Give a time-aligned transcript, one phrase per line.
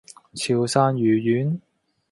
[0.33, 1.61] 潮汕魚丸